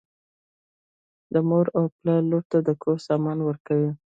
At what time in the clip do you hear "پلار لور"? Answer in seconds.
1.97-2.43